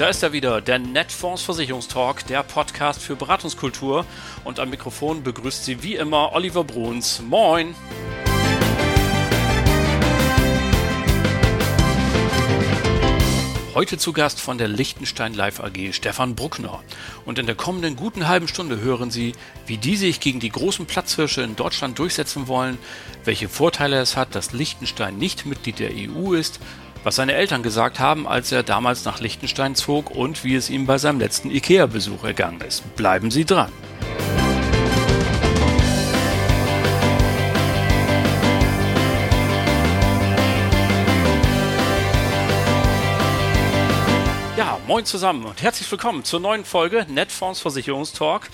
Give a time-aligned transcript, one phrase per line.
[0.00, 4.06] Da ist er wieder, der Netfonds Versicherungstalk, der Podcast für Beratungskultur.
[4.44, 7.20] Und am Mikrofon begrüßt Sie wie immer Oliver Bruns.
[7.20, 7.74] Moin!
[13.74, 16.82] Heute zu Gast von der Liechtenstein Live AG Stefan Bruckner.
[17.26, 19.34] Und in der kommenden guten halben Stunde hören Sie,
[19.66, 22.78] wie die sich gegen die großen Platzhirsche in Deutschland durchsetzen wollen,
[23.24, 26.58] welche Vorteile es hat, dass Liechtenstein nicht Mitglied der EU ist,
[27.04, 30.86] was seine Eltern gesagt haben, als er damals nach Liechtenstein zog und wie es ihm
[30.86, 32.96] bei seinem letzten IKEA-Besuch ergangen ist.
[32.96, 33.72] Bleiben Sie dran.
[44.90, 48.48] Moin zusammen und herzlich willkommen zur neuen Folge Netfonds Versicherungstalk.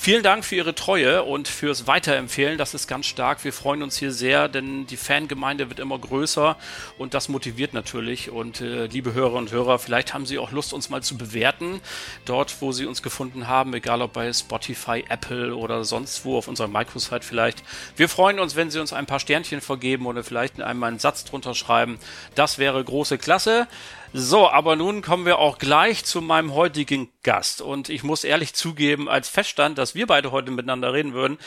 [0.00, 2.56] Vielen Dank für Ihre Treue und fürs Weiterempfehlen.
[2.56, 3.42] Das ist ganz stark.
[3.42, 6.56] Wir freuen uns hier sehr, denn die Fangemeinde wird immer größer
[6.98, 8.30] und das motiviert natürlich.
[8.30, 11.80] Und äh, liebe Hörer und Hörer, vielleicht haben Sie auch Lust, uns mal zu bewerten.
[12.26, 16.46] Dort, wo Sie uns gefunden haben, egal ob bei Spotify, Apple oder sonst wo auf
[16.46, 17.64] unserer Microsite vielleicht.
[17.96, 21.24] Wir freuen uns, wenn Sie uns ein paar Sternchen vergeben oder vielleicht einmal einen Satz
[21.24, 21.98] drunter schreiben.
[22.36, 23.66] Das wäre große Klasse.
[24.12, 27.60] So, aber nun kommen wir auch gleich zu meinem heutigen Gast.
[27.60, 31.38] Und ich muss ehrlich zugeben, als feststand, dass wir beide heute miteinander reden würden,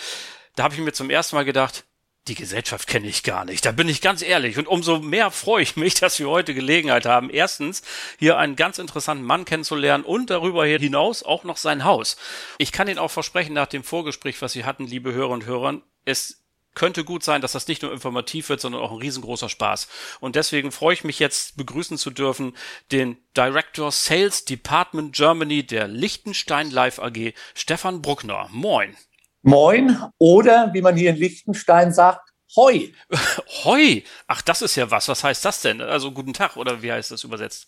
[0.56, 1.86] da habe ich mir zum ersten Mal gedacht,
[2.28, 3.66] die Gesellschaft kenne ich gar nicht.
[3.66, 4.60] Da bin ich ganz ehrlich.
[4.60, 7.82] Und umso mehr freue ich mich, dass wir heute Gelegenheit haben, erstens
[8.20, 12.18] hier einen ganz interessanten Mann kennenzulernen und darüber hinaus auch noch sein Haus.
[12.60, 15.82] Ich kann Ihnen auch versprechen, nach dem Vorgespräch, was Sie hatten, liebe Hörer und Hörer,
[16.06, 16.41] es
[16.74, 19.88] könnte gut sein, dass das nicht nur informativ wird, sondern auch ein riesengroßer Spaß.
[20.20, 22.56] Und deswegen freue ich mich jetzt begrüßen zu dürfen
[22.92, 28.48] den Director Sales Department Germany der Liechtenstein Live AG, Stefan Bruckner.
[28.52, 28.96] Moin.
[29.42, 32.94] Moin oder wie man hier in Liechtenstein sagt, Hoi.
[33.64, 34.04] Hoi.
[34.28, 35.08] Ach, das ist ja was.
[35.08, 35.82] Was heißt das denn?
[35.82, 37.68] Also guten Tag oder wie heißt das übersetzt?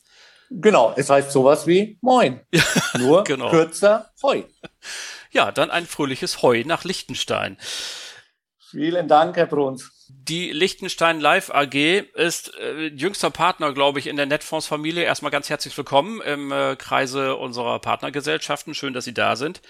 [0.49, 2.41] Genau, es heißt sowas wie Moin.
[2.97, 3.49] Nur genau.
[3.49, 4.45] kürzer Hoi.
[5.31, 7.57] Ja, dann ein fröhliches Hoi nach Liechtenstein.
[8.73, 9.91] Vielen Dank, Herr Bruns.
[10.07, 11.75] Die Liechtenstein Live AG
[12.15, 15.03] ist äh, jüngster Partner, glaube ich, in der Netfonds-Familie.
[15.03, 18.73] Erstmal ganz herzlich willkommen im äh, Kreise unserer Partnergesellschaften.
[18.73, 19.61] Schön, dass Sie da sind.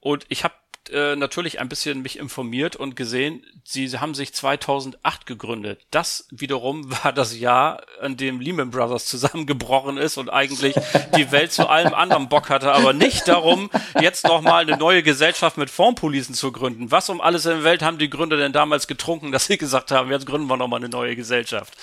[0.00, 0.54] Und ich habe
[0.92, 5.80] äh, natürlich ein bisschen mich informiert und gesehen, sie haben sich 2008 gegründet.
[5.90, 10.74] Das wiederum war das Jahr, an dem Lehman Brothers zusammengebrochen ist und eigentlich
[11.16, 13.70] die Welt zu allem anderen Bock hatte, aber nicht darum,
[14.00, 16.90] jetzt nochmal eine neue Gesellschaft mit Fondspolicen zu gründen.
[16.90, 19.90] Was um alles in der Welt haben die Gründer denn damals getrunken, dass sie gesagt
[19.90, 21.74] haben, jetzt gründen wir nochmal eine neue Gesellschaft?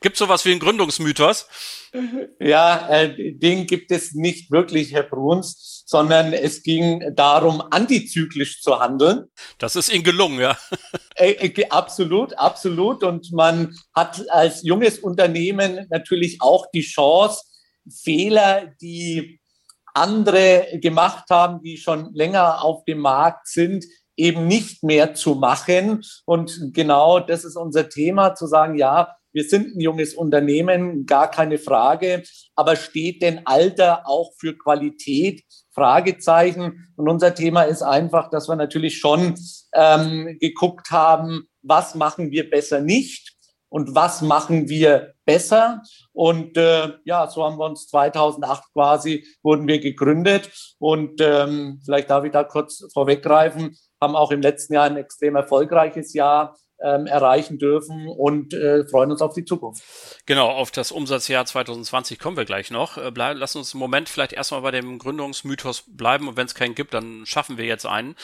[0.00, 1.48] Gibt sowas wie einen Gründungsmythos?
[2.40, 8.80] Ja, äh, den gibt es nicht wirklich, Herr Bruns, sondern es ging darum, antizyklisch zu
[8.80, 9.26] handeln.
[9.58, 10.56] Das ist Ihnen gelungen, ja.
[11.16, 13.04] Äh, äh, absolut, absolut.
[13.04, 17.44] Und man hat als junges Unternehmen natürlich auch die Chance,
[17.88, 19.38] Fehler, die
[19.94, 23.84] andere gemacht haben, die schon länger auf dem Markt sind,
[24.16, 26.02] eben nicht mehr zu machen.
[26.24, 31.30] Und genau das ist unser Thema, zu sagen, ja, wir sind ein junges Unternehmen, gar
[31.30, 32.22] keine Frage.
[32.54, 35.42] Aber steht denn Alter auch für Qualität?
[35.74, 36.88] Fragezeichen.
[36.96, 39.34] Und unser Thema ist einfach, dass wir natürlich schon
[39.74, 43.34] ähm, geguckt haben, was machen wir besser nicht
[43.68, 45.82] und was machen wir besser.
[46.12, 50.48] Und äh, ja, so haben wir uns 2008 quasi, wurden wir gegründet.
[50.78, 55.34] Und ähm, vielleicht darf ich da kurz vorweggreifen, haben auch im letzten Jahr ein extrem
[55.34, 59.82] erfolgreiches Jahr ähm, erreichen dürfen und äh, freuen uns auf die Zukunft.
[60.26, 62.98] Genau, auf das Umsatzjahr 2020 kommen wir gleich noch.
[62.98, 66.54] Äh, bleib, lass uns im Moment vielleicht erstmal bei dem Gründungsmythos bleiben und wenn es
[66.54, 68.14] keinen gibt, dann schaffen wir jetzt einen.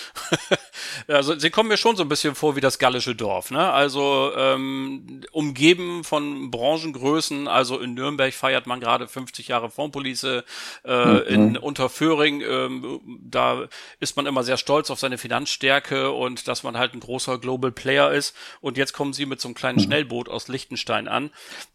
[1.09, 3.71] also sie kommen mir schon so ein bisschen vor wie das gallische Dorf, ne?
[3.73, 10.45] Also ähm, umgeben von Branchengrößen, also in Nürnberg feiert man gerade 50 Jahre Fondpolice,
[10.85, 11.23] äh, mhm.
[11.27, 13.69] in Unterföhring, ähm, da
[14.01, 17.73] ist man immer sehr stolz auf seine Finanzstärke und dass man halt ein großer Global
[17.73, 19.83] Player ist und jetzt kommen Sie mit so einem kleinen mhm.
[19.83, 21.31] Schnellboot aus Liechtenstein an.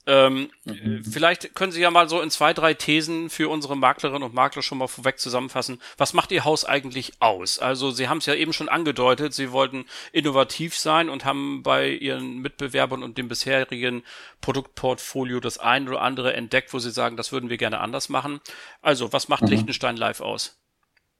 [0.07, 1.03] Ähm, mhm.
[1.03, 4.61] Vielleicht können Sie ja mal so in zwei, drei Thesen für unsere Maklerinnen und Makler
[4.61, 5.81] schon mal vorweg zusammenfassen.
[5.97, 7.59] Was macht Ihr Haus eigentlich aus?
[7.59, 11.89] Also Sie haben es ja eben schon angedeutet, Sie wollten innovativ sein und haben bei
[11.89, 14.03] Ihren Mitbewerbern und dem bisherigen
[14.41, 18.39] Produktportfolio das ein oder andere entdeckt, wo Sie sagen, das würden wir gerne anders machen.
[18.81, 19.49] Also, was macht mhm.
[19.49, 20.57] Liechtenstein Live aus?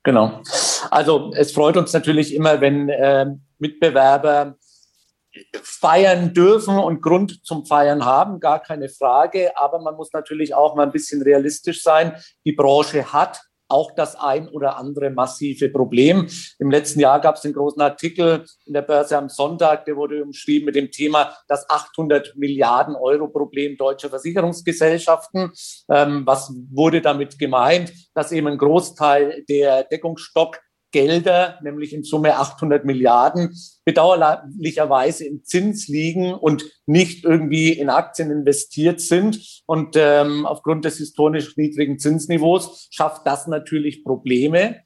[0.06, 0.44] Genau.
[0.92, 3.25] Also es freut uns natürlich immer, wenn äh,
[3.57, 4.56] Mitbewerber
[5.61, 9.57] feiern dürfen und Grund zum Feiern haben, gar keine Frage.
[9.57, 12.15] Aber man muss natürlich auch mal ein bisschen realistisch sein.
[12.45, 16.27] Die Branche hat auch das ein oder andere massive Problem.
[16.59, 20.23] Im letzten Jahr gab es einen großen Artikel in der Börse am Sonntag, der wurde
[20.23, 25.51] umschrieben mit dem Thema das 800 Milliarden Euro Problem deutscher Versicherungsgesellschaften.
[25.89, 27.91] Ähm, was wurde damit gemeint?
[28.13, 30.59] Dass eben ein Großteil der Deckungsstock
[30.95, 33.53] Gelder, nämlich in Summe 800 Milliarden,
[33.83, 39.62] bedauerlicherweise im Zins liegen und nicht irgendwie in Aktien investiert sind.
[39.65, 44.86] Und ähm, aufgrund des historisch niedrigen Zinsniveaus schafft das natürlich Probleme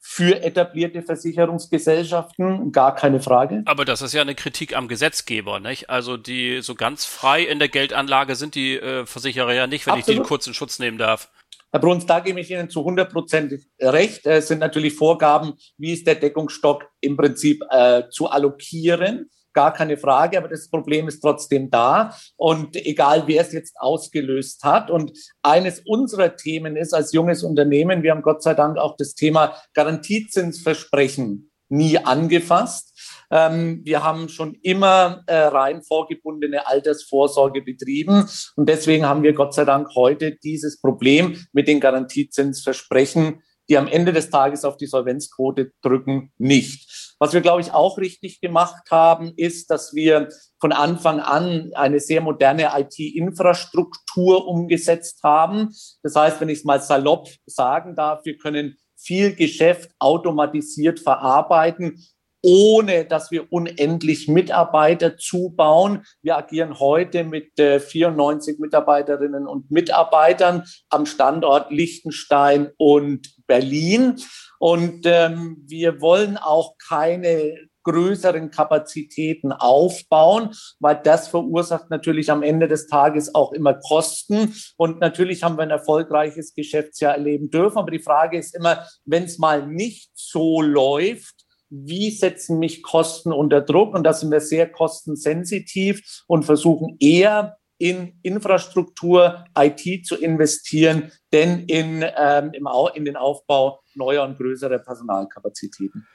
[0.00, 3.62] für etablierte Versicherungsgesellschaften, gar keine Frage.
[3.64, 5.88] Aber das ist ja eine Kritik am Gesetzgeber, nicht?
[5.88, 9.94] Also die so ganz frei in der Geldanlage sind die äh, Versicherer ja nicht, wenn
[9.94, 10.08] Absolut.
[10.08, 11.30] ich den kurzen Schutz nehmen darf.
[11.74, 14.24] Herr Bruns, da gebe ich Ihnen zu 100 Prozent recht.
[14.26, 19.28] Es sind natürlich Vorgaben, wie ist der Deckungsstock im Prinzip äh, zu allokieren.
[19.52, 22.16] Gar keine Frage, aber das Problem ist trotzdem da.
[22.36, 24.88] Und egal, wer es jetzt ausgelöst hat.
[24.88, 29.16] Und eines unserer Themen ist als junges Unternehmen, wir haben Gott sei Dank auch das
[29.16, 32.92] Thema Garantiezinsversprechen nie angefasst.
[33.30, 39.54] Ähm, wir haben schon immer äh, rein vorgebundene Altersvorsorge betrieben und deswegen haben wir Gott
[39.54, 44.86] sei Dank heute dieses Problem mit den Garantiezinsversprechen, die am Ende des Tages auf die
[44.86, 47.14] Solvenzquote drücken, nicht.
[47.18, 50.28] Was wir, glaube ich, auch richtig gemacht haben, ist, dass wir
[50.60, 55.70] von Anfang an eine sehr moderne IT-Infrastruktur umgesetzt haben.
[56.02, 62.04] Das heißt, wenn ich es mal salopp sagen darf, wir können viel Geschäft automatisiert verarbeiten
[62.44, 66.04] ohne dass wir unendlich Mitarbeiter zubauen.
[66.22, 74.16] Wir agieren heute mit äh, 94 Mitarbeiterinnen und Mitarbeitern am Standort Liechtenstein und Berlin.
[74.58, 77.54] Und ähm, wir wollen auch keine
[77.84, 80.50] größeren Kapazitäten aufbauen,
[80.80, 84.54] weil das verursacht natürlich am Ende des Tages auch immer Kosten.
[84.76, 87.78] Und natürlich haben wir ein erfolgreiches Geschäftsjahr erleben dürfen.
[87.78, 93.32] Aber die Frage ist immer, wenn es mal nicht so läuft, wie setzen mich Kosten
[93.32, 93.94] unter Druck?
[93.94, 101.64] Und da sind wir sehr kostensensitiv und versuchen eher in Infrastruktur, IT zu investieren, denn
[101.66, 106.06] in, ähm, im, in den Aufbau neuer und größerer Personalkapazitäten.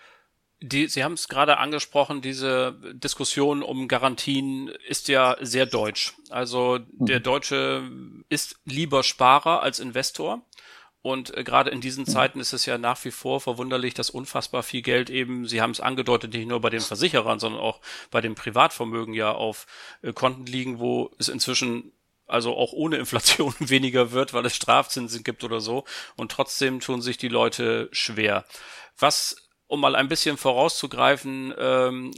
[0.61, 6.15] Die, Sie haben es gerade angesprochen, diese Diskussion um Garantien ist ja sehr deutsch.
[6.29, 7.23] Also der mhm.
[7.23, 7.91] Deutsche
[8.27, 10.45] ist lieber Sparer als Investor.
[11.01, 14.63] Und äh, gerade in diesen Zeiten ist es ja nach wie vor verwunderlich, dass unfassbar
[14.63, 17.79] viel Geld eben, Sie haben es angedeutet, nicht nur bei den Versicherern, sondern auch
[18.11, 19.65] bei dem Privatvermögen ja auf
[20.01, 21.93] äh, Konten liegen, wo es inzwischen
[22.27, 25.85] also auch ohne Inflation weniger wird, weil es Strafzinsen gibt oder so.
[26.15, 28.45] Und trotzdem tun sich die Leute schwer.
[28.97, 32.11] Was, um mal ein bisschen vorauszugreifen, ähm,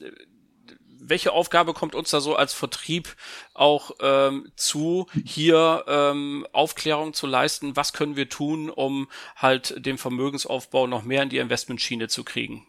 [1.02, 3.16] welche Aufgabe kommt uns da so als Vertrieb
[3.54, 7.76] auch ähm, zu, hier ähm, Aufklärung zu leisten?
[7.76, 12.66] Was können wir tun, um halt den Vermögensaufbau noch mehr in die Investmentschiene zu kriegen?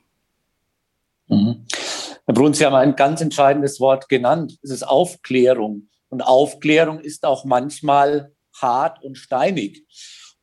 [1.29, 1.67] Mhm.
[2.25, 4.59] Herr Brun, Sie haben ein ganz entscheidendes Wort genannt.
[4.63, 5.89] Es ist Aufklärung.
[6.09, 9.85] Und Aufklärung ist auch manchmal hart und steinig.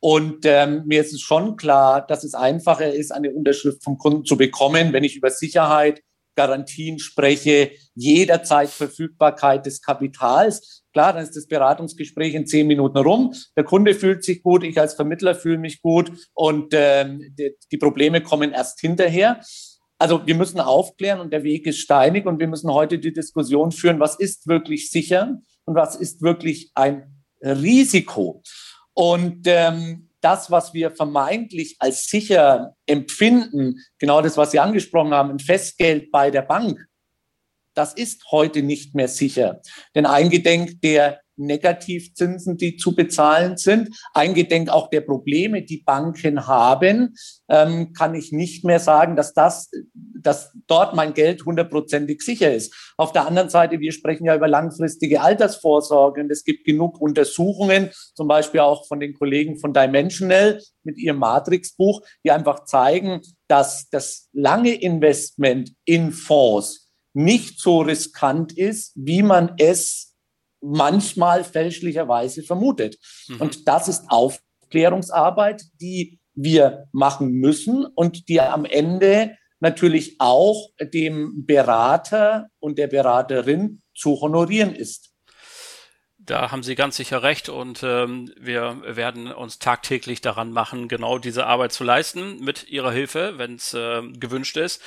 [0.00, 4.24] Und ähm, mir ist es schon klar, dass es einfacher ist, eine Unterschrift vom Kunden
[4.24, 6.02] zu bekommen, wenn ich über Sicherheit,
[6.36, 10.84] Garantien spreche, jederzeit Verfügbarkeit des Kapitals.
[10.92, 13.34] Klar, dann ist das Beratungsgespräch in zehn Minuten rum.
[13.56, 17.78] Der Kunde fühlt sich gut, ich als Vermittler fühle mich gut und ähm, die, die
[17.78, 19.40] Probleme kommen erst hinterher.
[19.98, 23.70] Also wir müssen aufklären und der Weg ist steinig und wir müssen heute die Diskussion
[23.70, 28.42] führen, was ist wirklich sicher und was ist wirklich ein Risiko.
[28.94, 35.30] Und ähm, das, was wir vermeintlich als sicher empfinden, genau das, was Sie angesprochen haben,
[35.30, 36.86] ein Festgeld bei der Bank,
[37.74, 39.60] das ist heute nicht mehr sicher.
[39.94, 47.14] Denn eingedenk der Negativzinsen, die zu bezahlen sind, eingedenk auch der Probleme, die Banken haben,
[47.48, 52.74] ähm, kann ich nicht mehr sagen, dass das, dass dort mein Geld hundertprozentig sicher ist.
[52.96, 57.90] Auf der anderen Seite, wir sprechen ja über langfristige Altersvorsorge und es gibt genug Untersuchungen,
[58.14, 63.88] zum Beispiel auch von den Kollegen von Dimensional mit ihrem Matrix-Buch, die einfach zeigen, dass
[63.90, 70.09] das lange Investment in Fonds nicht so riskant ist, wie man es
[70.60, 72.96] manchmal fälschlicherweise vermutet.
[73.28, 73.40] Mhm.
[73.40, 81.44] Und das ist Aufklärungsarbeit, die wir machen müssen und die am Ende natürlich auch dem
[81.46, 85.10] Berater und der Beraterin zu honorieren ist.
[86.18, 91.18] Da haben Sie ganz sicher recht und ähm, wir werden uns tagtäglich daran machen, genau
[91.18, 94.82] diese Arbeit zu leisten mit Ihrer Hilfe, wenn es äh, gewünscht ist.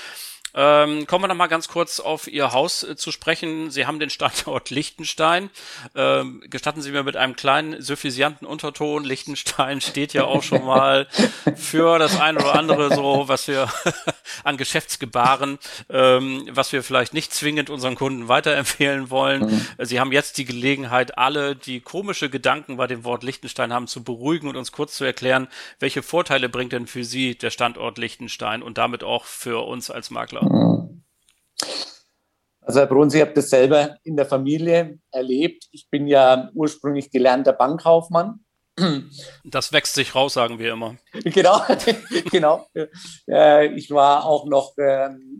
[0.56, 3.72] Ähm, kommen wir noch mal ganz kurz auf Ihr Haus äh, zu sprechen.
[3.72, 5.50] Sie haben den Standort Liechtenstein.
[5.96, 9.04] Ähm, gestatten Sie mir mit einem kleinen suffisianten Unterton.
[9.04, 11.08] Liechtenstein steht ja auch schon mal
[11.56, 13.68] für das eine oder andere so, was wir
[14.44, 15.58] an Geschäftsgebaren,
[15.90, 19.46] ähm, was wir vielleicht nicht zwingend unseren Kunden weiterempfehlen wollen.
[19.46, 19.86] Mhm.
[19.86, 24.04] Sie haben jetzt die Gelegenheit, alle, die komische Gedanken bei dem Wort Liechtenstein haben, zu
[24.04, 25.48] beruhigen und uns kurz zu erklären,
[25.80, 30.12] welche Vorteile bringt denn für Sie der Standort Liechtenstein und damit auch für uns als
[30.12, 30.43] Makler?
[32.62, 35.68] Also Herr Bruns, ich habe das selber in der Familie erlebt.
[35.72, 38.44] Ich bin ja ursprünglich gelernter Bankkaufmann.
[39.44, 40.96] Das wächst sich raus, sagen wir immer.
[41.26, 41.62] Genau,
[42.32, 42.68] genau.
[43.30, 45.40] Äh, ich war auch noch ähm,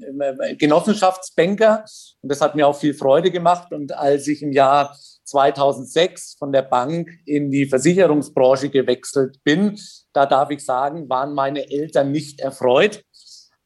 [0.60, 1.84] Genossenschaftsbanker
[2.22, 3.74] und das hat mir auch viel Freude gemacht.
[3.74, 9.80] Und als ich im Jahr 2006 von der Bank in die Versicherungsbranche gewechselt bin,
[10.14, 13.04] da darf ich sagen, waren meine Eltern nicht erfreut.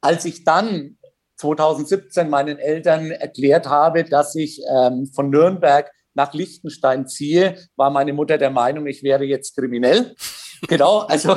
[0.00, 0.97] Als ich dann
[1.38, 8.12] 2017 meinen Eltern erklärt habe, dass ich ähm, von Nürnberg nach Liechtenstein ziehe, war meine
[8.12, 10.14] Mutter der Meinung, ich wäre jetzt kriminell.
[10.66, 11.34] Genau, also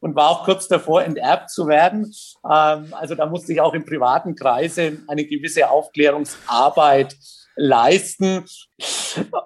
[0.00, 2.12] und war auch kurz davor, enterbt zu werden.
[2.44, 7.16] Ähm, also da musste ich auch im privaten Kreise eine gewisse Aufklärungsarbeit
[7.58, 8.44] leisten.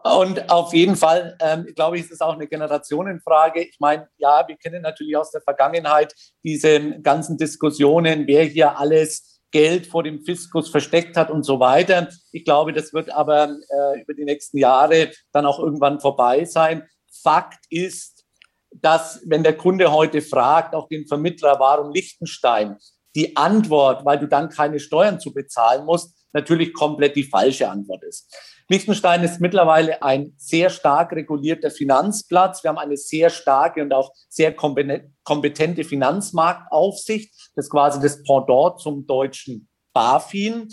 [0.04, 3.62] Und auf jeden Fall, ähm, glaube ich, ist es auch eine Generationenfrage.
[3.62, 6.14] Ich meine, ja, wir kennen natürlich aus der Vergangenheit
[6.44, 12.08] diese ganzen Diskussionen, wer hier alles Geld vor dem Fiskus versteckt hat und so weiter.
[12.32, 16.86] Ich glaube, das wird aber äh, über die nächsten Jahre dann auch irgendwann vorbei sein.
[17.22, 18.24] Fakt ist,
[18.70, 22.76] dass wenn der Kunde heute fragt, auch den Vermittler, warum Liechtenstein,
[23.14, 28.02] die Antwort, weil du dann keine Steuern zu bezahlen musst, natürlich komplett die falsche Antwort
[28.04, 28.34] ist.
[28.68, 32.62] Liechtenstein ist mittlerweile ein sehr stark regulierter Finanzplatz.
[32.62, 37.34] Wir haben eine sehr starke und auch sehr kompetente Finanzmarktaufsicht.
[37.54, 40.68] Das ist quasi das Pendant zum deutschen BaFin.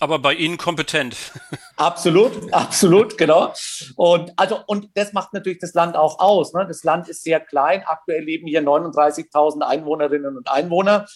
[0.00, 1.16] Aber bei Ihnen kompetent.
[1.76, 3.52] Absolut, absolut, genau.
[3.96, 6.52] Und also und das macht natürlich das Land auch aus.
[6.52, 6.64] Ne?
[6.66, 7.82] Das Land ist sehr klein.
[7.84, 11.06] Aktuell leben hier 39.000 Einwohnerinnen und Einwohner.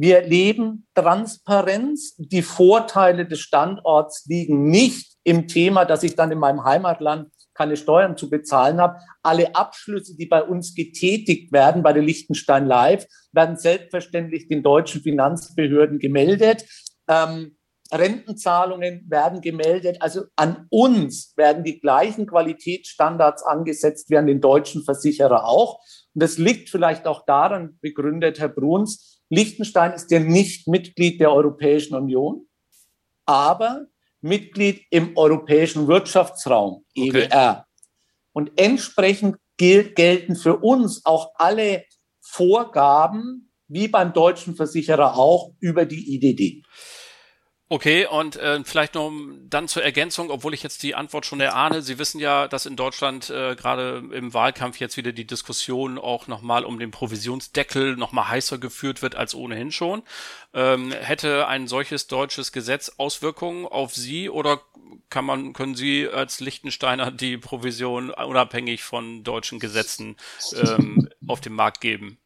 [0.01, 2.15] wir leben Transparenz.
[2.19, 7.77] Die Vorteile des Standorts liegen nicht im Thema, dass ich dann in meinem Heimatland keine
[7.77, 9.01] Steuern zu bezahlen habe.
[9.23, 15.03] Alle Abschlüsse, die bei uns getätigt werden, bei der Liechtenstein Live, werden selbstverständlich den deutschen
[15.03, 16.65] Finanzbehörden gemeldet.
[17.09, 17.57] Ähm,
[17.93, 19.97] Rentenzahlungen werden gemeldet.
[20.01, 25.81] Also an uns werden die gleichen Qualitätsstandards angesetzt wie an den deutschen Versicherer auch.
[26.15, 31.33] Und das liegt vielleicht auch daran begründet, Herr Bruns, Liechtenstein ist ja nicht Mitglied der
[31.33, 32.47] Europäischen Union,
[33.27, 33.87] aber
[34.21, 37.25] Mitglied im Europäischen Wirtschaftsraum, EWR.
[37.25, 37.63] Okay.
[38.33, 41.85] Und entsprechend gel gelten für uns auch alle
[42.21, 46.63] Vorgaben, wie beim deutschen Versicherer auch, über die IDD.
[47.71, 49.13] Okay, und äh, vielleicht noch
[49.51, 51.83] dann zur Ergänzung, obwohl ich jetzt die Antwort schon erahne.
[51.83, 56.29] Sie wissen ja, dass in Deutschland äh, gerade im Wahlkampf jetzt wieder die Diskussion auch
[56.29, 60.03] nochmal um den Provisionsdeckel nochmal heißer geführt wird als ohnehin schon.
[60.55, 64.63] Ähm, hätte ein solches deutsches Gesetz Auswirkungen auf Sie oder
[65.11, 70.17] kann man, können Sie als Lichtensteiner die Provision unabhängig von deutschen Gesetzen
[70.57, 72.17] ähm, auf den Markt geben?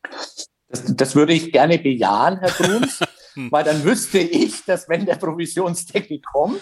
[0.68, 3.00] Das, das würde ich gerne bejahen, Herr Bruns.
[3.34, 3.50] Hm.
[3.50, 6.60] weil dann wüsste ich, dass wenn der Provisionsdeckel kommt,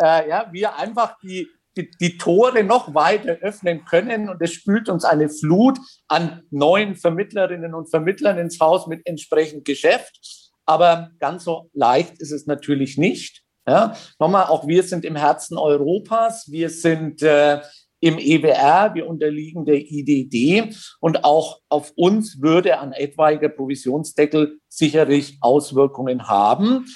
[0.00, 4.88] äh, ja, wir einfach die, die, die Tore noch weiter öffnen können und es spült
[4.88, 10.18] uns eine Flut an neuen Vermittlerinnen und Vermittlern ins Haus mit entsprechend Geschäft.
[10.66, 13.42] Aber ganz so leicht ist es natürlich nicht.
[13.66, 16.50] Ja, nochmal, auch wir sind im Herzen Europas.
[16.50, 17.60] Wir sind äh,
[18.00, 25.36] im EWR, wir unterliegen der IDD und auch auf uns würde ein etwaiger Provisionsdeckel sicherlich
[25.40, 26.86] Auswirkungen haben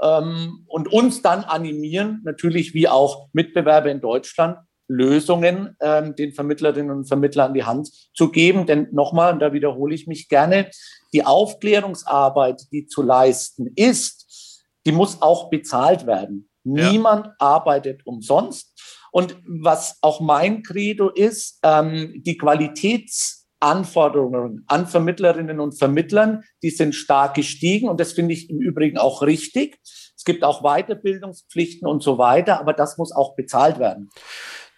[0.00, 6.90] ähm, und uns dann animieren, natürlich wie auch Mitbewerber in Deutschland, Lösungen ähm, den Vermittlerinnen
[6.90, 8.66] und Vermittlern an die Hand zu geben.
[8.66, 10.70] Denn nochmal, und da wiederhole ich mich gerne,
[11.12, 16.50] die Aufklärungsarbeit, die zu leisten ist, die muss auch bezahlt werden.
[16.64, 16.90] Ja.
[16.90, 18.74] Niemand arbeitet umsonst.
[19.14, 26.96] Und was auch mein Credo ist, ähm, die Qualitätsanforderungen an Vermittlerinnen und Vermittlern, die sind
[26.96, 29.78] stark gestiegen und das finde ich im Übrigen auch richtig.
[30.16, 34.10] Es gibt auch Weiterbildungspflichten und so weiter, aber das muss auch bezahlt werden.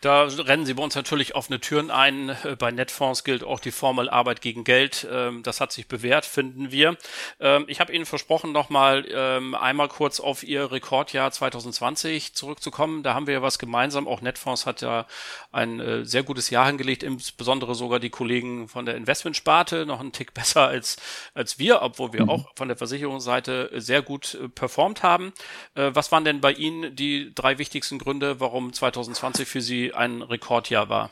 [0.02, 2.28] Da rennen sie bei uns natürlich offene Türen ein.
[2.28, 5.06] Äh, bei Netfonds gilt auch die Formel Arbeit gegen Geld.
[5.10, 6.98] Ähm, das hat sich bewährt, finden wir.
[7.40, 13.02] Ähm, ich habe Ihnen versprochen, nochmal ähm, einmal kurz auf Ihr Rekordjahr 2020 zurückzukommen.
[13.02, 14.06] Da haben wir ja was gemeinsam.
[14.06, 15.06] Auch Netfonds hat ja
[15.50, 20.12] ein äh, sehr gutes Jahr hingelegt, insbesondere sogar die Kollegen von der Investmentsparte noch einen
[20.12, 20.98] Tick besser als,
[21.32, 22.30] als wir, obwohl wir mhm.
[22.30, 25.32] auch von der Versicherungsseite sehr gut äh, performt haben.
[25.74, 30.88] Was waren denn bei Ihnen die drei wichtigsten Gründe, warum 2020 für Sie ein Rekordjahr
[30.88, 31.10] war?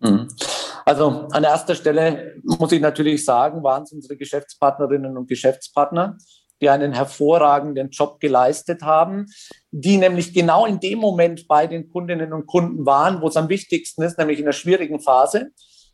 [0.00, 0.28] Mhm.
[0.84, 6.18] Also an erster Stelle muss ich natürlich sagen, waren es unsere Geschäftspartnerinnen und Geschäftspartner,
[6.60, 9.26] die einen hervorragenden Job geleistet haben,
[9.70, 13.48] die nämlich genau in dem Moment bei den Kundinnen und Kunden waren, wo es am
[13.48, 15.50] wichtigsten ist, nämlich in der schwierigen Phase.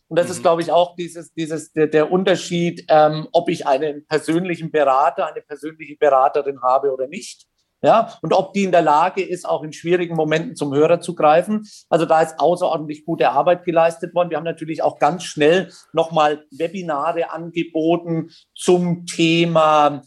[0.09, 0.33] Und das mhm.
[0.33, 5.29] ist, glaube ich, auch dieses, dieses, der, der Unterschied, ähm, ob ich einen persönlichen Berater,
[5.29, 7.47] eine persönliche Beraterin habe oder nicht
[7.83, 11.15] ja, und ob die in der Lage ist, auch in schwierigen Momenten zum Hörer zu
[11.15, 11.67] greifen.
[11.89, 14.31] Also da ist außerordentlich gute Arbeit geleistet worden.
[14.31, 20.03] Wir haben natürlich auch ganz schnell nochmal Webinare angeboten zum Thema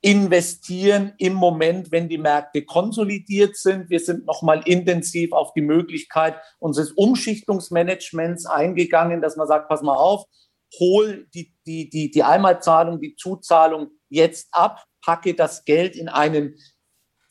[0.00, 3.90] investieren im Moment, wenn die Märkte konsolidiert sind.
[3.90, 9.96] Wir sind nochmal intensiv auf die Möglichkeit unseres Umschichtungsmanagements eingegangen, dass man sagt, pass mal
[9.96, 10.24] auf,
[10.78, 16.54] hol die, die, die, die Einmalzahlung, die Zuzahlung jetzt ab, packe das Geld in einen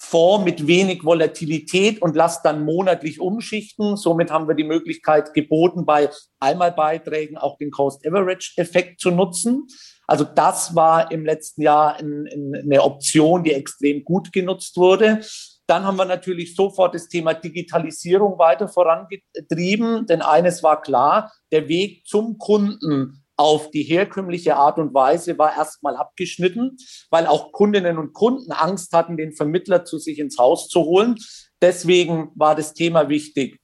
[0.09, 3.97] Fonds mit wenig Volatilität und lasst dann monatlich umschichten.
[3.97, 6.09] Somit haben wir die Möglichkeit geboten, bei
[6.39, 9.67] Einmalbeiträgen auch den Cost-Average-Effekt zu nutzen.
[10.07, 15.19] Also das war im letzten Jahr ein, ein, eine Option, die extrem gut genutzt wurde.
[15.67, 21.67] Dann haben wir natürlich sofort das Thema Digitalisierung weiter vorangetrieben, denn eines war klar, der
[21.67, 26.77] Weg zum Kunden auf die herkömmliche Art und Weise war erstmal abgeschnitten,
[27.11, 31.15] weil auch Kundinnen und Kunden Angst hatten, den Vermittler zu sich ins Haus zu holen.
[31.61, 33.59] Deswegen war das Thema wichtig,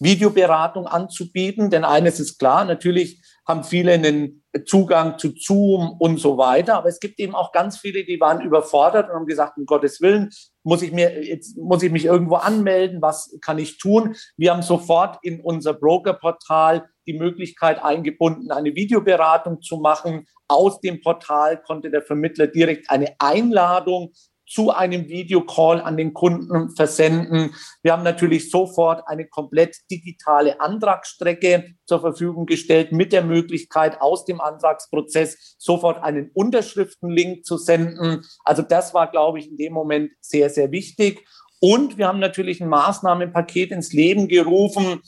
[0.00, 1.70] Videoberatung anzubieten.
[1.70, 6.76] Denn eines ist klar, natürlich haben viele einen Zugang zu Zoom und so weiter.
[6.76, 10.00] Aber es gibt eben auch ganz viele, die waren überfordert und haben gesagt, um Gottes
[10.00, 10.30] Willen,
[10.62, 13.02] muss ich mir, jetzt muss ich mich irgendwo anmelden?
[13.02, 14.16] Was kann ich tun?
[14.36, 20.26] Wir haben sofort in unser Brokerportal die Möglichkeit eingebunden, eine Videoberatung zu machen.
[20.48, 24.12] Aus dem Portal konnte der Vermittler direkt eine Einladung
[24.46, 27.54] zu einem Videocall an den Kunden versenden.
[27.82, 34.24] Wir haben natürlich sofort eine komplett digitale Antragsstrecke zur Verfügung gestellt mit der Möglichkeit, aus
[34.24, 38.24] dem Antragsprozess sofort einen Unterschriftenlink zu senden.
[38.44, 41.24] Also das war, glaube ich, in dem Moment sehr, sehr wichtig.
[41.60, 45.00] Und wir haben natürlich ein Maßnahmenpaket ins Leben gerufen,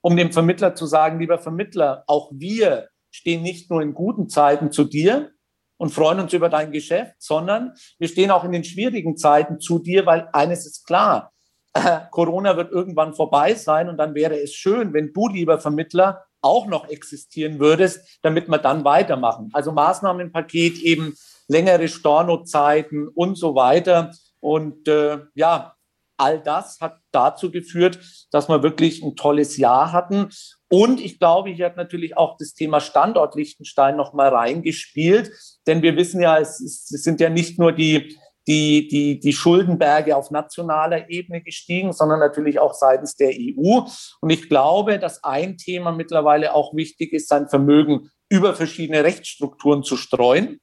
[0.00, 4.70] um dem Vermittler zu sagen, lieber Vermittler, auch wir stehen nicht nur in guten Zeiten
[4.70, 5.30] zu dir
[5.76, 9.78] und freuen uns über dein Geschäft, sondern wir stehen auch in den schwierigen Zeiten zu
[9.78, 11.32] dir, weil eines ist klar,
[11.74, 16.24] äh, Corona wird irgendwann vorbei sein und dann wäre es schön, wenn du, lieber Vermittler,
[16.40, 19.50] auch noch existieren würdest, damit wir dann weitermachen.
[19.52, 21.14] Also Maßnahmenpaket eben
[21.48, 24.12] längere Stornozeiten und so weiter.
[24.40, 25.74] Und äh, ja,
[26.18, 27.98] all das hat dazu geführt,
[28.30, 30.28] dass wir wirklich ein tolles Jahr hatten.
[30.68, 35.30] Und ich glaube, hier hat natürlich auch das Thema Standort Liechtenstein noch mal reingespielt,
[35.66, 38.16] denn wir wissen ja, es, ist, es sind ja nicht nur die
[38.48, 43.82] die, die, die Schuldenberge auf nationaler Ebene gestiegen, sondern natürlich auch seitens der EU.
[44.22, 49.82] Und ich glaube, dass ein Thema mittlerweile auch wichtig ist, sein Vermögen über verschiedene Rechtsstrukturen
[49.82, 50.60] zu streuen.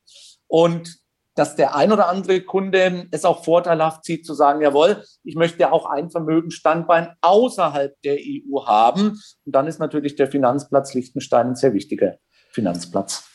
[0.48, 0.98] Und
[1.36, 5.60] dass der ein oder andere Kunde es auch vorteilhaft sieht, zu sagen, jawohl, ich möchte
[5.60, 9.20] ja auch ein Vermögensstandbein außerhalb der EU haben.
[9.46, 12.16] Und dann ist natürlich der Finanzplatz Liechtenstein ein sehr wichtiger
[12.52, 13.30] Finanzplatz.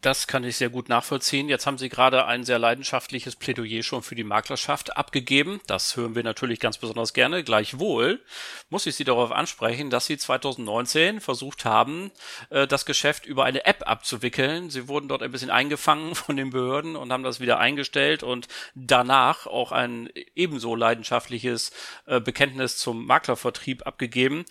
[0.00, 1.48] Das kann ich sehr gut nachvollziehen.
[1.48, 5.60] Jetzt haben Sie gerade ein sehr leidenschaftliches Plädoyer schon für die Maklerschaft abgegeben.
[5.66, 7.42] Das hören wir natürlich ganz besonders gerne.
[7.42, 8.22] Gleichwohl
[8.68, 12.10] muss ich Sie darauf ansprechen, dass Sie 2019 versucht haben,
[12.50, 14.70] äh, das Geschäft über eine App abzuwickeln.
[14.70, 18.48] Sie wurden dort ein bisschen eingefangen von den Behörden und haben das wieder eingestellt und
[18.74, 21.72] danach auch ein ebenso leidenschaftliches
[22.06, 24.44] äh, Bekenntnis zum Maklervertrieb abgegeben.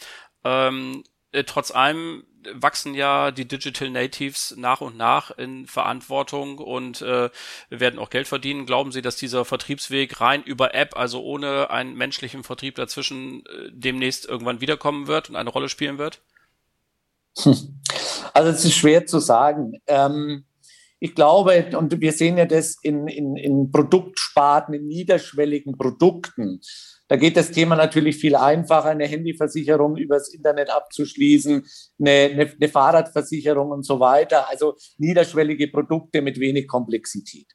[0.44, 7.02] Ähm, äh, trotz allem wachsen ja die Digital Natives nach und nach in Verantwortung und
[7.02, 7.30] äh,
[7.70, 8.66] werden auch Geld verdienen.
[8.66, 13.70] Glauben Sie, dass dieser Vertriebsweg rein über App, also ohne einen menschlichen Vertrieb dazwischen, äh,
[13.72, 16.22] demnächst irgendwann wiederkommen wird und eine Rolle spielen wird?
[18.36, 19.74] Also es ist schwer zu sagen.
[19.86, 20.46] Ähm,
[21.00, 26.62] ich glaube, und wir sehen ja das in, in, in Produktsparten, in niederschwelligen Produkten,
[27.14, 31.64] Da geht das Thema natürlich viel einfacher, eine Handyversicherung übers Internet abzuschließen,
[32.00, 34.50] eine, eine, eine Fahrradversicherung und so weiter.
[34.50, 37.46] Also niederschwellige Produkte mit wenig Komplexität.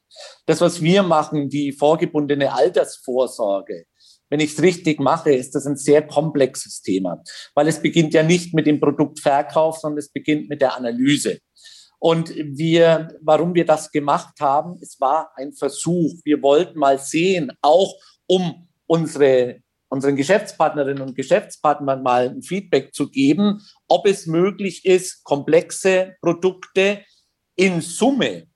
[0.46, 3.86] Das, was wir machen, die vorgebundene Altersvorsorge,
[4.30, 7.20] wenn ich es richtig mache, ist das ein sehr komplexes Thema,
[7.56, 11.40] weil es beginnt ja nicht mit dem Produktverkauf, sondern es beginnt mit der Analyse.
[11.98, 16.12] Und wir, warum wir das gemacht haben, es war ein Versuch.
[16.22, 17.92] Wir wollten mal sehen, auch
[18.28, 25.22] um unsere, unseren Geschäftspartnerinnen und Geschäftspartnern mal ein Feedback zu geben, ob es möglich ist,
[25.22, 27.04] komplexe Produkte
[27.54, 28.48] in Summe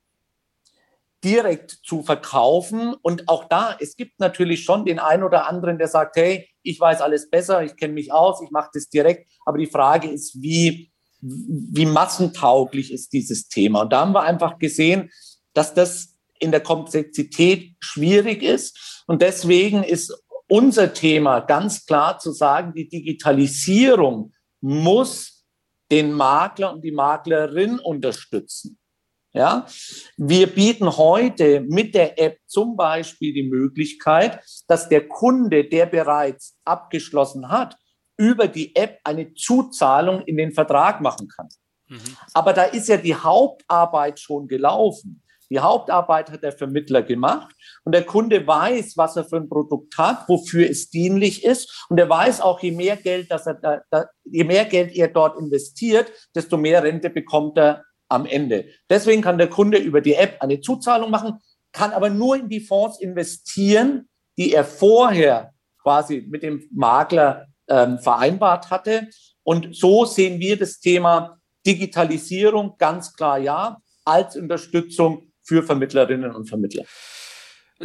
[1.23, 2.93] direkt zu verkaufen.
[3.01, 6.79] Und auch da, es gibt natürlich schon den einen oder anderen, der sagt, hey, ich
[6.79, 9.31] weiß alles besser, ich kenne mich aus, ich mache das direkt.
[9.45, 10.91] Aber die Frage ist, wie
[11.23, 13.81] wie massentauglich ist dieses Thema.
[13.81, 15.09] Und da haben wir einfach gesehen,
[15.53, 19.03] dass das in der Komplexität schwierig ist.
[19.07, 20.13] Und deswegen ist
[20.47, 25.45] unser Thema ganz klar zu sagen, die Digitalisierung muss
[25.91, 28.79] den Makler und die Maklerin unterstützen.
[29.35, 29.65] Ja,
[30.15, 36.55] wir bieten heute mit der App zum Beispiel die Möglichkeit, dass der Kunde, der bereits
[36.63, 37.75] abgeschlossen hat,
[38.15, 41.49] über die App eine Zuzahlung in den Vertrag machen kann.
[41.87, 41.99] Mhm.
[42.35, 45.22] Aber da ist ja die Hauptarbeit schon gelaufen.
[45.53, 49.95] Die Hauptarbeit hat der Vermittler gemacht und der Kunde weiß, was er für ein Produkt
[49.99, 53.81] hat, wofür es dienlich ist und er weiß auch, je mehr Geld, dass er da,
[53.91, 58.65] da, je mehr Geld er dort investiert, desto mehr Rente bekommt er am Ende.
[58.89, 61.37] Deswegen kann der Kunde über die App eine Zuzahlung machen,
[61.71, 67.99] kann aber nur in die Fonds investieren, die er vorher quasi mit dem Makler ähm,
[67.99, 69.07] vereinbart hatte.
[69.43, 76.47] Und so sehen wir das Thema Digitalisierung ganz klar ja als Unterstützung für Vermittlerinnen und
[76.47, 76.85] Vermittler.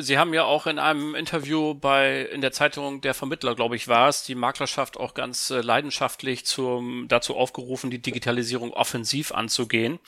[0.01, 3.88] Sie haben ja auch in einem Interview bei in der Zeitung der Vermittler, glaube ich,
[3.88, 9.99] war es, die Maklerschaft auch ganz äh, leidenschaftlich zum, dazu aufgerufen, die Digitalisierung offensiv anzugehen.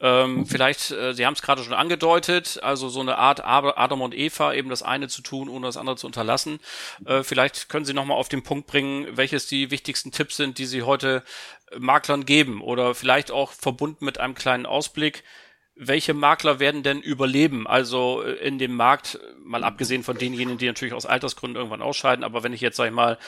[0.00, 0.46] Ähm, mhm.
[0.46, 4.52] Vielleicht, äh, Sie haben es gerade schon angedeutet, also so eine Art Adam und Eva,
[4.54, 6.58] eben das eine zu tun, ohne das andere zu unterlassen.
[7.04, 10.66] Äh, vielleicht können Sie nochmal auf den Punkt bringen, welches die wichtigsten Tipps sind, die
[10.66, 11.22] Sie heute
[11.78, 15.22] Maklern geben oder vielleicht auch verbunden mit einem kleinen Ausblick
[15.76, 17.66] welche Makler werden denn überleben?
[17.66, 22.24] Also äh, in dem Markt, mal abgesehen von denjenigen, die natürlich aus Altersgründen irgendwann ausscheiden,
[22.24, 23.18] aber wenn ich jetzt, sag ich mal,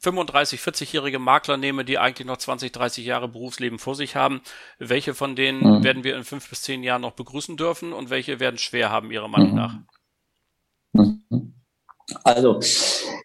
[0.00, 4.42] 35, 40-jährige Makler nehme, die eigentlich noch 20, 30 Jahre Berufsleben vor sich haben,
[4.78, 5.84] welche von denen mhm.
[5.84, 9.10] werden wir in fünf bis zehn Jahren noch begrüßen dürfen und welche werden schwer haben,
[9.10, 9.76] Ihrer Meinung nach?
[10.92, 11.54] Mhm.
[12.24, 12.60] Also,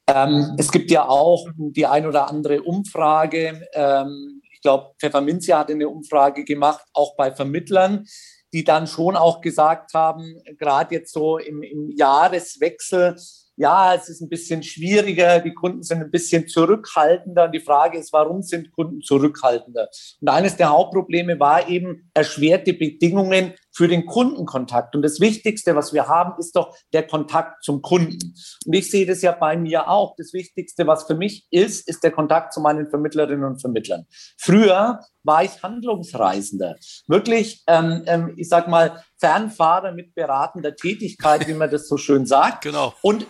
[0.07, 3.67] ähm, es gibt ja auch die ein oder andere Umfrage.
[3.73, 8.05] Ähm, ich glaube, Pfefferminzia hat eine Umfrage gemacht, auch bei Vermittlern
[8.53, 13.15] die dann schon auch gesagt haben, gerade jetzt so im, im Jahreswechsel,
[13.55, 17.45] ja, es ist ein bisschen schwieriger, die Kunden sind ein bisschen zurückhaltender.
[17.45, 19.89] Und die Frage ist, warum sind Kunden zurückhaltender?
[20.21, 24.95] Und eines der Hauptprobleme war eben erschwerte Bedingungen für den Kundenkontakt.
[24.95, 28.35] Und das Wichtigste, was wir haben, ist doch der Kontakt zum Kunden.
[28.65, 30.15] Und ich sehe das ja bei mir auch.
[30.15, 34.05] Das Wichtigste, was für mich ist, ist der Kontakt zu meinen Vermittlerinnen und Vermittlern.
[34.37, 36.75] Früher war ich Handlungsreisender.
[37.07, 42.25] Wirklich, ähm, ähm, ich sag mal, Fernfahrer mit beratender Tätigkeit, wie man das so schön
[42.25, 42.63] sagt.
[42.73, 42.93] Genau.
[43.01, 43.27] Und,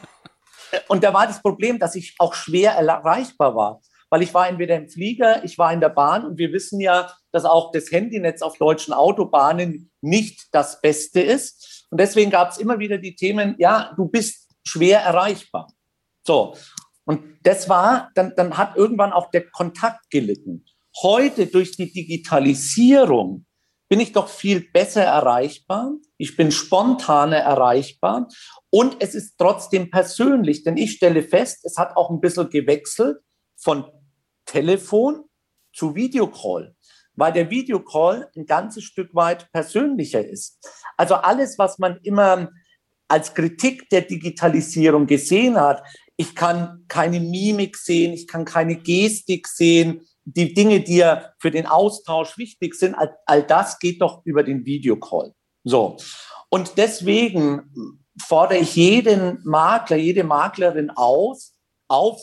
[0.87, 3.81] und da war das Problem, dass ich auch schwer erreichbar war
[4.13, 7.11] weil ich war entweder im Flieger, ich war in der Bahn und wir wissen ja,
[7.33, 11.87] dass auch das Handynetz auf deutschen Autobahnen nicht das Beste ist.
[11.89, 15.67] Und deswegen gab es immer wieder die Themen, ja, du bist schwer erreichbar.
[16.25, 16.55] So.
[17.05, 20.65] Und das war, dann, dann hat irgendwann auch der Kontakt gelitten.
[21.01, 23.45] Heute durch die Digitalisierung
[23.89, 25.91] bin ich doch viel besser erreichbar.
[26.17, 28.27] Ich bin spontaner erreichbar
[28.69, 33.17] und es ist trotzdem persönlich, denn ich stelle fest, es hat auch ein bisschen gewechselt
[33.55, 33.85] von
[34.45, 35.25] Telefon
[35.73, 36.75] zu Videocall,
[37.15, 40.59] weil der Videocall ein ganzes Stück weit persönlicher ist.
[40.97, 42.49] Also alles, was man immer
[43.07, 45.83] als Kritik der Digitalisierung gesehen hat,
[46.15, 51.51] ich kann keine Mimik sehen, ich kann keine Gestik sehen, die Dinge, die ja für
[51.51, 55.33] den Austausch wichtig sind, all, all das geht doch über den Videocall.
[55.63, 55.97] So.
[56.49, 61.53] Und deswegen fordere ich jeden Makler, jede Maklerin aus,
[61.87, 62.21] auf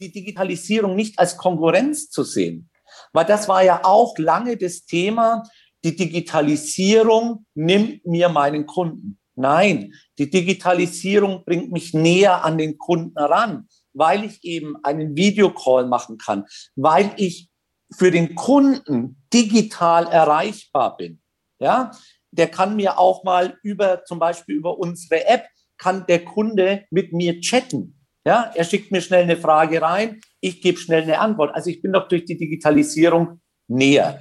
[0.00, 2.70] die Digitalisierung nicht als Konkurrenz zu sehen.
[3.12, 5.42] Weil das war ja auch lange das Thema,
[5.84, 9.18] die Digitalisierung nimmt mir meinen Kunden.
[9.34, 15.86] Nein, die Digitalisierung bringt mich näher an den Kunden ran, weil ich eben einen Videocall
[15.86, 16.44] machen kann,
[16.76, 17.48] weil ich
[17.90, 21.20] für den Kunden digital erreichbar bin.
[21.58, 21.92] Ja,
[22.30, 25.46] der kann mir auch mal über, zum Beispiel über unsere App,
[25.78, 27.98] kann der Kunde mit mir chatten.
[28.24, 31.54] Ja, er schickt mir schnell eine Frage rein, ich gebe schnell eine Antwort.
[31.54, 34.20] Also ich bin doch durch die Digitalisierung näher.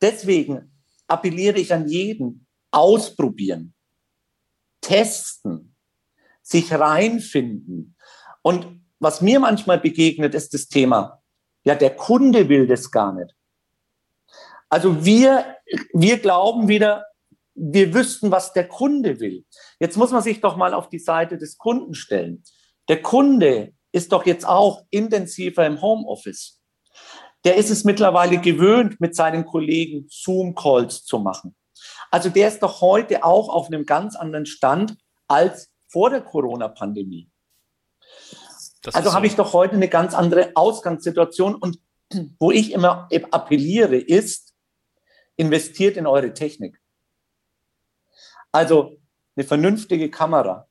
[0.00, 0.72] Deswegen
[1.08, 3.74] appelliere ich an jeden, ausprobieren,
[4.80, 5.74] testen,
[6.42, 7.96] sich reinfinden.
[8.42, 11.20] Und was mir manchmal begegnet, ist das Thema,
[11.64, 13.34] ja, der Kunde will das gar nicht.
[14.68, 15.56] Also wir,
[15.92, 17.04] wir glauben wieder,
[17.54, 19.44] wir wüssten, was der Kunde will.
[19.80, 22.44] Jetzt muss man sich doch mal auf die Seite des Kunden stellen.
[22.88, 26.60] Der Kunde ist doch jetzt auch intensiver im Homeoffice.
[27.44, 31.56] Der ist es mittlerweile gewöhnt, mit seinen Kollegen Zoom-Calls zu machen.
[32.10, 37.30] Also der ist doch heute auch auf einem ganz anderen Stand als vor der Corona-Pandemie.
[38.92, 39.14] Also so.
[39.14, 41.54] habe ich doch heute eine ganz andere Ausgangssituation.
[41.54, 41.78] Und
[42.38, 44.54] wo ich immer appelliere, ist,
[45.36, 46.80] investiert in eure Technik.
[48.52, 48.98] Also
[49.36, 50.68] eine vernünftige Kamera,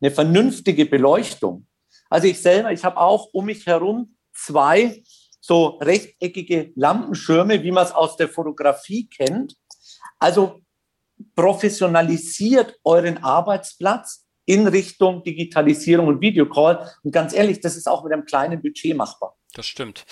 [0.00, 1.66] eine vernünftige Beleuchtung.
[2.10, 5.02] Also ich selber, ich habe auch um mich herum zwei
[5.40, 9.56] so rechteckige Lampenschirme, wie man es aus der Fotografie kennt.
[10.18, 10.60] Also
[11.34, 16.90] professionalisiert euren Arbeitsplatz in Richtung Digitalisierung und Videocall.
[17.02, 19.36] Und ganz ehrlich, das ist auch mit einem kleinen Budget machbar.
[19.54, 20.04] Das stimmt.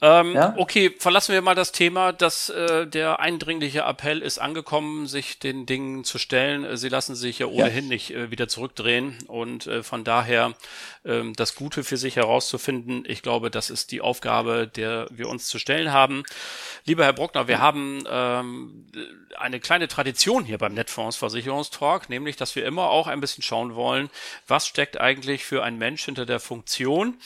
[0.00, 0.54] Ähm, ja?
[0.56, 5.66] Okay, verlassen wir mal das Thema, dass äh, der eindringliche Appell ist angekommen, sich den
[5.66, 6.76] Dingen zu stellen.
[6.76, 7.88] Sie lassen sich ja ohnehin ja.
[7.88, 10.54] nicht äh, wieder zurückdrehen und äh, von daher
[11.04, 13.02] ähm, das Gute für sich herauszufinden.
[13.08, 16.22] Ich glaube, das ist die Aufgabe, der wir uns zu stellen haben.
[16.84, 18.86] Lieber Herr Bruckner, wir haben ähm,
[19.36, 23.74] eine kleine Tradition hier beim Netfonds Versicherungstalk, nämlich, dass wir immer auch ein bisschen schauen
[23.74, 24.10] wollen,
[24.46, 27.16] was steckt eigentlich für ein Mensch hinter der Funktion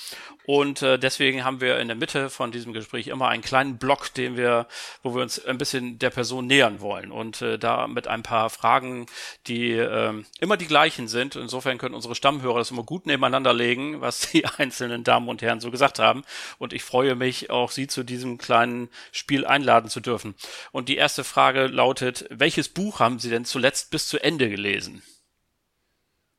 [0.44, 4.12] und äh, deswegen haben wir in der Mitte von diesem Gespräch immer einen kleinen Block,
[4.14, 4.66] den wir,
[5.02, 7.12] wo wir uns ein bisschen der Person nähern wollen.
[7.12, 9.07] Und äh, da mit ein paar Fragen,
[9.46, 11.37] die äh, immer die gleichen sind.
[11.37, 15.61] Insofern können unsere Stammhörer das immer gut nebeneinander legen, was die einzelnen Damen und Herren
[15.61, 16.24] so gesagt haben.
[16.59, 20.35] Und ich freue mich, auch Sie zu diesem kleinen Spiel einladen zu dürfen.
[20.72, 25.02] Und die erste Frage lautet, welches Buch haben Sie denn zuletzt bis zu Ende gelesen?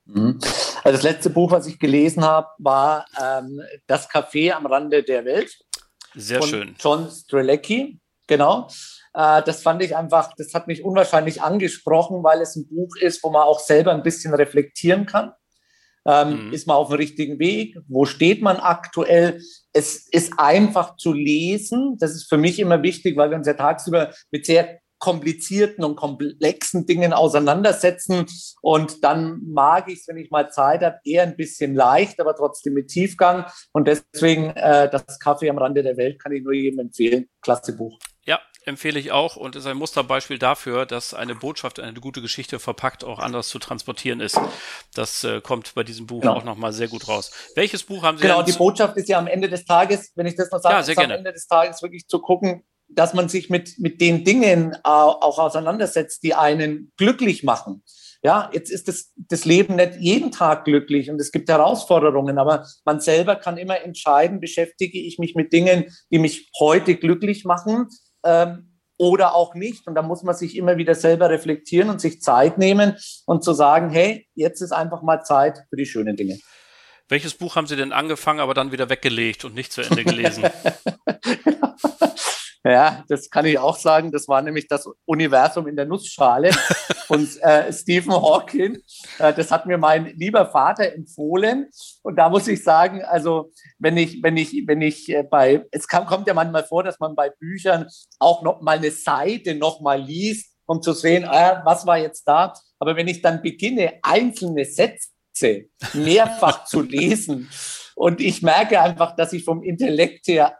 [0.06, 0.40] Mhm.
[0.84, 5.26] Also das letzte Buch, was ich gelesen habe, war ähm, Das Café am Rande der
[5.26, 5.58] Welt.
[6.16, 6.76] Sehr von schön.
[6.80, 8.68] John Strelecki, genau.
[9.14, 13.24] Äh, das fand ich einfach, das hat mich unwahrscheinlich angesprochen, weil es ein Buch ist,
[13.24, 15.34] wo man auch selber ein bisschen reflektieren kann.
[16.06, 16.54] Ähm, mhm.
[16.54, 17.78] Ist man auf dem richtigen Weg?
[17.88, 19.40] Wo steht man aktuell?
[19.72, 21.98] Es ist einfach zu lesen.
[21.98, 25.98] Das ist für mich immer wichtig, weil wir uns ja tagsüber mit sehr komplizierten und
[25.98, 28.26] komplexen Dingen auseinandersetzen.
[28.62, 32.34] Und dann mag ich es, wenn ich mal Zeit habe, eher ein bisschen leicht, aber
[32.38, 33.46] trotzdem mit Tiefgang.
[33.74, 37.28] Und deswegen äh, das Kaffee am Rande der Welt kann ich nur jedem empfehlen.
[37.42, 38.00] Klasse Buch.
[38.26, 42.58] Ja, empfehle ich auch und ist ein Musterbeispiel dafür, dass eine Botschaft, eine gute Geschichte
[42.58, 44.40] verpackt auch anders zu transportieren ist.
[44.94, 46.36] Das äh, kommt bei diesem Buch genau.
[46.36, 47.30] auch nochmal sehr gut raus.
[47.56, 50.36] Welches Buch haben Sie Genau, die Botschaft ist ja am Ende des Tages, wenn ich
[50.36, 52.64] das noch sage, ja, am Ende des Tages wirklich zu gucken,
[52.96, 57.84] dass man sich mit, mit den Dingen auch auseinandersetzt, die einen glücklich machen.
[58.26, 62.66] Ja, jetzt ist das, das Leben nicht jeden Tag glücklich und es gibt Herausforderungen, aber
[62.86, 67.90] man selber kann immer entscheiden, beschäftige ich mich mit Dingen, die mich heute glücklich machen
[68.24, 69.88] ähm, oder auch nicht.
[69.88, 73.52] Und da muss man sich immer wieder selber reflektieren und sich Zeit nehmen und zu
[73.52, 76.40] sagen, hey, jetzt ist einfach mal Zeit für die schönen Dinge.
[77.10, 80.46] Welches Buch haben Sie denn angefangen, aber dann wieder weggelegt und nicht zu Ende gelesen?
[82.66, 84.12] Ja, das kann ich auch sagen.
[84.12, 86.52] Das war nämlich das Universum in der Nussschale
[87.08, 88.78] von äh, Stephen Hawking.
[89.20, 91.70] Äh, das hat mir mein lieber Vater empfohlen.
[92.04, 95.90] Und da muss ich sagen, also wenn ich, wenn ich, wenn ich äh, bei, es
[95.90, 97.88] kann, kommt ja manchmal vor, dass man bei Büchern
[98.20, 102.24] auch noch mal eine Seite noch mal liest, um zu sehen, äh, was war jetzt
[102.26, 102.54] da.
[102.80, 107.50] Aber wenn ich dann beginne, einzelne Sätze mehrfach zu lesen
[107.96, 110.58] und ich merke einfach, dass ich vom Intellekt her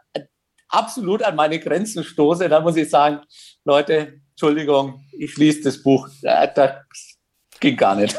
[0.76, 3.20] absolut an meine Grenzen stoße, dann muss ich sagen,
[3.64, 6.08] Leute, Entschuldigung, ich lese das Buch.
[6.22, 6.76] Das
[7.60, 8.16] ging gar nicht.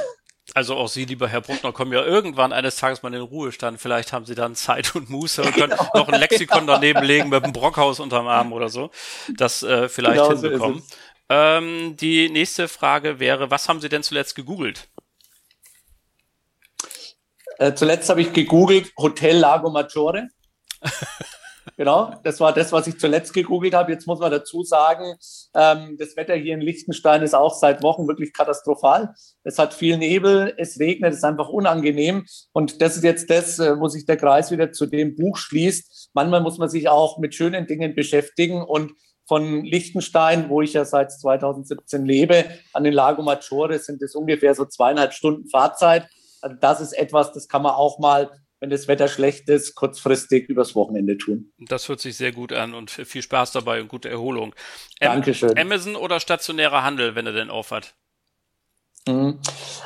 [0.54, 3.82] Also auch Sie, lieber Herr Bruckner, kommen ja irgendwann eines Tages mal in den Ruhestand.
[3.82, 5.90] Vielleicht haben Sie dann Zeit und Muße und können genau.
[5.94, 8.90] noch ein Lexikon daneben legen mit einem Brockhaus unterm Arm oder so.
[9.36, 10.80] Das äh, vielleicht genau hinbekommen.
[10.80, 10.96] So
[11.28, 14.88] ähm, die nächste Frage wäre, was haben Sie denn zuletzt gegoogelt?
[17.58, 20.30] Äh, zuletzt habe ich gegoogelt Hotel Lago Maggiore.
[21.78, 23.92] Genau, das war das, was ich zuletzt gegoogelt habe.
[23.92, 25.16] Jetzt muss man dazu sagen,
[25.54, 29.14] ähm, das Wetter hier in Liechtenstein ist auch seit Wochen wirklich katastrophal.
[29.44, 32.26] Es hat viel Nebel, es regnet, es ist einfach unangenehm.
[32.54, 36.12] Und das ist jetzt das, äh, wo sich der Kreis wieder zu dem Buch schließt.
[36.14, 38.94] Manchmal muss man sich auch mit schönen Dingen beschäftigen und
[39.28, 44.54] von Liechtenstein, wo ich ja seit 2017 lebe, an den Lago Maggiore sind es ungefähr
[44.56, 46.08] so zweieinhalb Stunden Fahrzeit.
[46.42, 48.30] Also das ist etwas, das kann man auch mal,
[48.66, 51.54] wenn das Wetter schlecht ist, kurzfristig übers Wochenende tun.
[51.60, 54.56] Das hört sich sehr gut an und viel Spaß dabei und gute Erholung.
[55.00, 55.56] Dankeschön.
[55.56, 57.94] Amazon oder stationärer Handel, wenn er denn aufhat?
[59.08, 59.40] Mhm.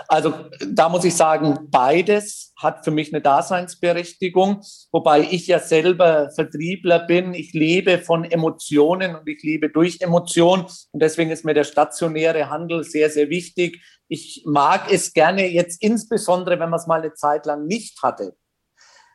[0.07, 0.33] Also
[0.65, 4.61] da muss ich sagen, beides hat für mich eine Daseinsberechtigung,
[4.93, 7.33] wobei ich ja selber Vertriebler bin.
[7.33, 12.49] Ich lebe von Emotionen und ich lebe durch Emotionen und deswegen ist mir der stationäre
[12.49, 13.83] Handel sehr, sehr wichtig.
[14.07, 18.37] Ich mag es gerne jetzt insbesondere, wenn man es mal eine Zeit lang nicht hatte,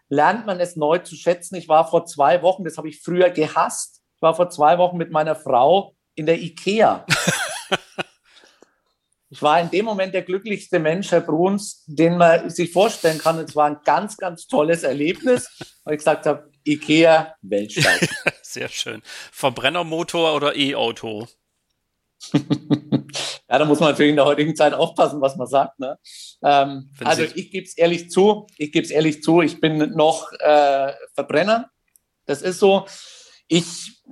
[0.09, 1.57] lernt man es neu zu schätzen.
[1.57, 4.97] Ich war vor zwei Wochen, das habe ich früher gehasst, ich war vor zwei Wochen
[4.97, 7.07] mit meiner Frau in der IKEA.
[9.35, 13.37] Ich war in dem Moment der glücklichste Mensch, Herr Bruns, den man sich vorstellen kann.
[13.41, 15.51] Es war ein ganz, ganz tolles Erlebnis,
[15.83, 18.09] weil ich gesagt habe, Ikea Weltstadt.
[18.43, 19.03] Sehr schön.
[19.33, 21.27] Verbrennermotor oder E-Auto?
[23.49, 25.79] ja, da muss man natürlich in der heutigen Zeit aufpassen, was man sagt.
[25.79, 25.99] Ne?
[26.43, 30.33] Ähm, also ich gebe es ehrlich zu, ich gebe es ehrlich zu, ich bin noch
[30.41, 31.71] äh, Verbrenner.
[32.27, 32.87] Das ist so.
[33.47, 34.03] Ich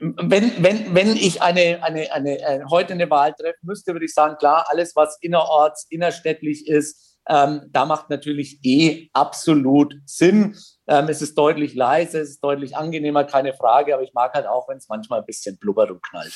[0.00, 4.04] wenn, wenn, wenn ich eine, eine, eine, eine, äh, heute eine Wahl treffen müsste, würde
[4.04, 10.56] ich sagen, klar, alles, was innerorts, innerstädtlich ist, ähm, da macht natürlich eh absolut Sinn.
[10.88, 14.46] Ähm, es ist deutlich leise, es ist deutlich angenehmer, keine Frage, aber ich mag halt
[14.46, 16.32] auch, wenn es manchmal ein bisschen blubbert und knallt.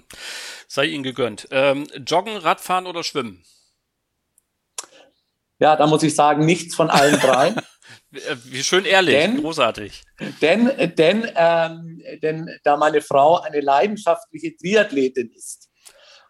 [0.68, 1.48] Sei Ihnen gegönnt.
[1.50, 3.42] Ähm, Joggen, Radfahren oder Schwimmen?
[5.58, 7.54] Ja, da muss ich sagen, nichts von allen drei.
[8.12, 10.02] Äh, wie schön ehrlich, denn, großartig.
[10.40, 15.68] Denn, denn, ähm, denn da meine Frau eine leidenschaftliche Triathletin ist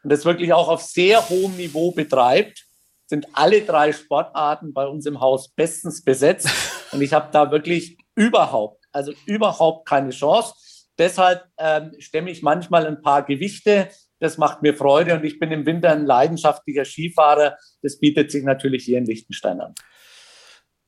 [0.03, 2.67] und das wirklich auch auf sehr hohem Niveau betreibt,
[3.07, 6.49] sind alle drei Sportarten bei uns im Haus bestens besetzt.
[6.93, 10.55] Und ich habe da wirklich überhaupt, also überhaupt keine Chance.
[10.99, 13.89] Deshalb ähm, stemme ich manchmal ein paar Gewichte.
[14.19, 17.57] Das macht mir Freude und ich bin im Winter ein leidenschaftlicher Skifahrer.
[17.83, 19.75] Das bietet sich natürlich hier in Liechtenstein an.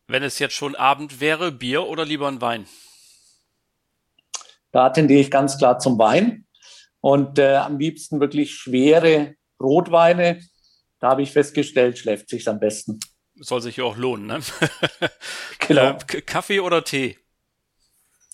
[0.07, 2.67] Wenn es jetzt schon Abend wäre, Bier oder lieber ein Wein?
[4.71, 6.47] Da tendiere ich ganz klar zum Wein
[7.01, 10.41] und äh, am liebsten wirklich schwere Rotweine.
[11.01, 12.99] Da habe ich festgestellt, schläft sich am besten.
[13.43, 14.41] Soll sich ja auch lohnen, ne?
[15.59, 15.99] genau.
[16.13, 17.19] Äh, Kaffee oder Tee?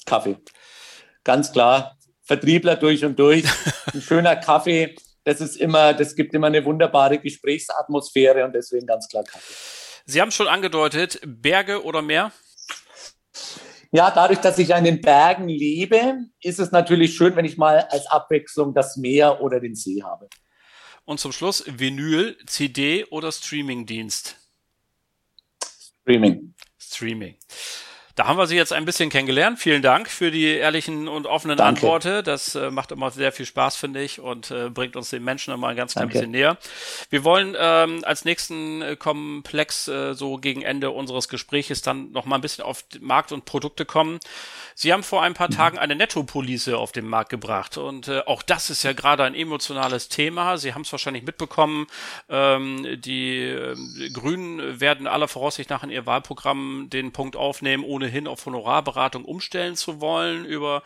[0.04, 0.36] Kaffee.
[1.24, 1.96] Ganz klar.
[2.22, 3.44] Vertriebler durch und durch.
[3.94, 4.96] Ein schöner Kaffee.
[5.24, 9.54] Das ist immer, das gibt immer eine wunderbare Gesprächsatmosphäre und deswegen ganz klar Kaffee.
[10.04, 12.32] Sie haben schon angedeutet, Berge oder Meer?
[13.90, 17.80] Ja, dadurch, dass ich an den Bergen lebe, ist es natürlich schön, wenn ich mal
[17.90, 20.28] als Abwechslung das Meer oder den See habe.
[21.04, 24.47] Und zum Schluss Vinyl, CD oder Streamingdienst?
[26.08, 26.54] Streaming.
[26.78, 27.34] Streaming.
[28.18, 29.60] Da haben wir Sie jetzt ein bisschen kennengelernt.
[29.60, 31.68] Vielen Dank für die ehrlichen und offenen Danke.
[31.68, 32.24] Antworten.
[32.24, 35.54] Das äh, macht immer sehr viel Spaß, finde ich, und äh, bringt uns den Menschen
[35.54, 36.58] immer ein ganz klein bisschen näher.
[37.10, 42.24] Wir wollen ähm, als nächsten äh, Komplex äh, so gegen Ende unseres Gespräches dann noch
[42.24, 44.18] mal ein bisschen auf Markt und Produkte kommen.
[44.74, 45.54] Sie haben vor ein paar mhm.
[45.54, 49.36] Tagen eine Nettopolice auf den Markt gebracht und äh, auch das ist ja gerade ein
[49.36, 50.58] emotionales Thema.
[50.58, 51.86] Sie haben es wahrscheinlich mitbekommen.
[52.28, 58.07] Ähm, die äh, Grünen werden aller Voraussicht nach in ihr Wahlprogramm den Punkt aufnehmen, ohne
[58.08, 60.82] ohnehin auf Honorarberatung umstellen zu wollen über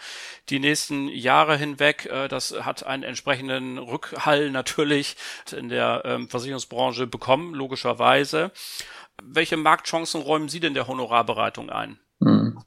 [0.49, 2.07] die nächsten Jahre hinweg.
[2.07, 5.17] Äh, das hat einen entsprechenden Rückhall natürlich
[5.57, 8.51] in der ähm, Versicherungsbranche bekommen, logischerweise.
[9.23, 11.99] Welche Marktchancen räumen Sie denn der Honorarberatung ein?
[12.21, 12.59] Hm.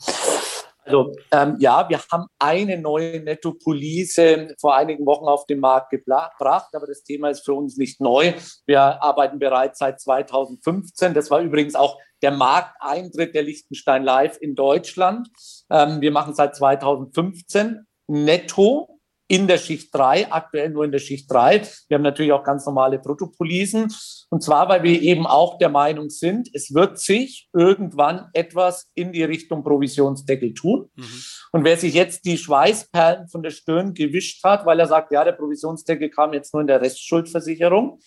[0.86, 6.70] Also ähm, ja, wir haben eine neue Nettopolice vor einigen Wochen auf den Markt gebracht,
[6.74, 8.34] aber das Thema ist für uns nicht neu.
[8.68, 11.14] Wir arbeiten bereits seit 2015.
[11.16, 15.28] Das war übrigens auch der Markteintritt der Liechtenstein Live in Deutschland.
[15.72, 18.95] Ähm, wir machen seit 2015 netto
[19.28, 21.64] in der Schicht 3, aktuell nur in der Schicht 3.
[21.88, 23.92] Wir haben natürlich auch ganz normale Bruttopolisen.
[24.30, 29.12] Und zwar, weil wir eben auch der Meinung sind, es wird sich irgendwann etwas in
[29.12, 30.90] die Richtung Provisionsdeckel tun.
[30.96, 31.24] Mhm.
[31.52, 35.24] Und wer sich jetzt die Schweißperlen von der Stirn gewischt hat, weil er sagt, ja,
[35.24, 38.00] der Provisionsdeckel kam jetzt nur in der Restschuldversicherung,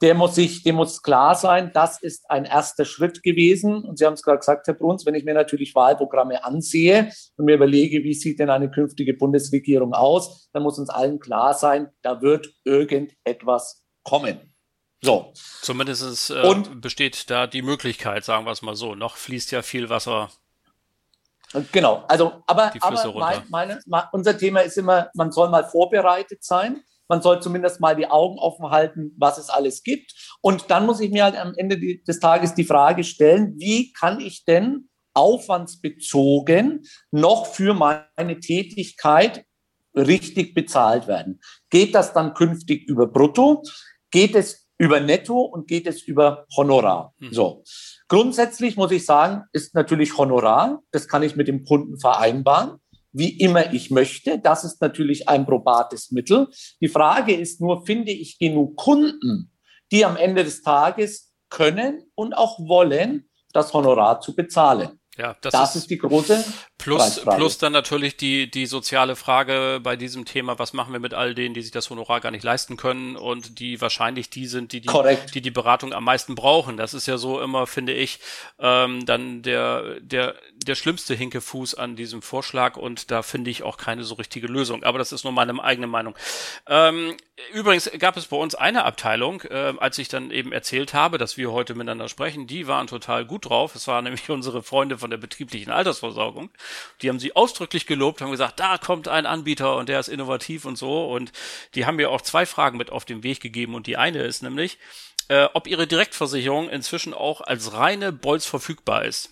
[0.00, 3.82] der muss sich, dem muss klar sein, das ist ein erster Schritt gewesen.
[3.84, 7.46] Und Sie haben es gerade gesagt, Herr Bruns, wenn ich mir natürlich Wahlprogramme ansehe und
[7.46, 11.88] mir überlege, wie sieht denn eine künftige Bundesregierung aus, dann muss uns allen klar sein,
[12.02, 14.54] da wird irgendetwas kommen.
[15.00, 15.32] So.
[15.62, 18.94] Zumindest äh, und, besteht da die Möglichkeit, sagen wir es mal so.
[18.94, 20.30] Noch fließt ja viel Wasser.
[21.72, 23.42] Genau, also, aber, aber mein,
[23.86, 26.82] meine, unser Thema ist immer, man soll mal vorbereitet sein.
[27.08, 30.12] Man soll zumindest mal die Augen offen halten, was es alles gibt.
[30.40, 34.20] Und dann muss ich mir halt am Ende des Tages die Frage stellen, wie kann
[34.20, 39.44] ich denn aufwandsbezogen noch für meine Tätigkeit
[39.96, 41.40] richtig bezahlt werden?
[41.70, 43.62] Geht das dann künftig über Brutto?
[44.10, 47.12] Geht es über Netto und geht es über Honorar.
[47.18, 47.32] Mhm.
[47.32, 47.64] So.
[48.06, 50.82] Grundsätzlich muss ich sagen, ist natürlich Honorar.
[50.92, 52.78] Das kann ich mit dem Kunden vereinbaren,
[53.18, 54.38] wie immer ich möchte.
[54.38, 56.48] Das ist natürlich ein probates Mittel.
[56.80, 59.52] Die Frage ist nur, finde ich genug Kunden,
[59.90, 64.98] die am Ende des Tages können und auch wollen, das Honorar zu bezahlen.
[65.18, 66.44] Ja, das, das ist, ist, die große
[66.78, 71.12] plus plus dann natürlich die die soziale Frage bei diesem Thema, was machen wir mit
[71.12, 74.70] all denen, die sich das Honorar gar nicht leisten können und die wahrscheinlich die sind,
[74.70, 74.88] die die,
[75.34, 76.76] die, die Beratung am meisten brauchen.
[76.76, 78.20] Das ist ja so immer, finde ich,
[78.60, 80.36] ähm, dann der der
[80.66, 84.82] der schlimmste Hinkefuß an diesem Vorschlag und da finde ich auch keine so richtige Lösung.
[84.82, 86.14] Aber das ist nur meine eigene Meinung.
[86.66, 87.16] Ähm,
[87.52, 91.36] übrigens gab es bei uns eine Abteilung, äh, als ich dann eben erzählt habe, dass
[91.36, 93.74] wir heute miteinander sprechen, die waren total gut drauf.
[93.74, 96.50] Es waren nämlich unsere Freunde von der betrieblichen Altersversorgung.
[97.02, 100.64] Die haben sie ausdrücklich gelobt, haben gesagt, da kommt ein Anbieter und der ist innovativ
[100.64, 101.08] und so.
[101.08, 101.32] Und
[101.74, 103.74] die haben mir auch zwei Fragen mit auf den Weg gegeben.
[103.74, 104.78] Und die eine ist nämlich,
[105.28, 109.30] äh, ob ihre Direktversicherung inzwischen auch als reine Bolz verfügbar ist.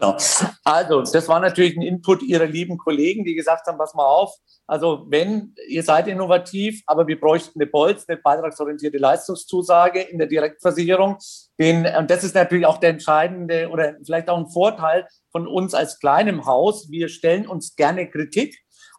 [0.00, 0.16] Genau.
[0.64, 4.34] Also, das war natürlich ein Input Ihrer lieben Kollegen, die gesagt haben, pass mal auf,
[4.68, 10.26] also wenn, ihr seid innovativ, aber wir bräuchten eine Bolz, eine beitragsorientierte Leistungszusage in der
[10.26, 11.16] Direktversicherung.
[11.58, 15.72] Den, und das ist natürlich auch der entscheidende oder vielleicht auch ein Vorteil von uns
[15.72, 16.90] als kleinem Haus.
[16.90, 18.58] Wir stellen uns gerne Kritik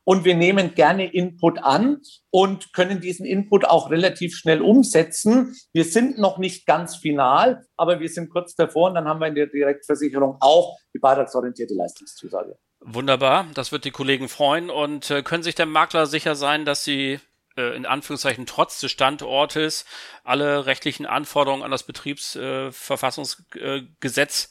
[0.09, 2.01] und wir nehmen gerne Input an
[2.31, 5.55] und können diesen Input auch relativ schnell umsetzen.
[5.71, 9.27] Wir sind noch nicht ganz final, aber wir sind kurz davor und dann haben wir
[9.27, 12.57] in der Direktversicherung auch die beitragsorientierte Leistungszusage.
[12.79, 16.83] Wunderbar, das wird die Kollegen freuen und äh, können sich der Makler sicher sein, dass
[16.83, 17.19] sie
[17.55, 19.85] äh, in Anführungszeichen trotz des Standortes
[20.23, 24.47] alle rechtlichen Anforderungen an das Betriebsverfassungsgesetz äh,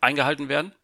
[0.00, 0.74] eingehalten werden?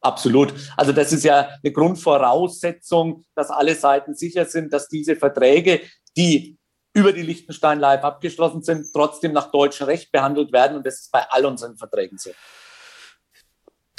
[0.00, 0.54] Absolut.
[0.76, 5.82] Also das ist ja eine Grundvoraussetzung, dass alle Seiten sicher sind, dass diese Verträge,
[6.16, 6.58] die
[6.94, 10.78] über die Liechtenstein Live abgeschlossen sind, trotzdem nach deutschem Recht behandelt werden.
[10.78, 12.30] Und das ist bei all unseren Verträgen so.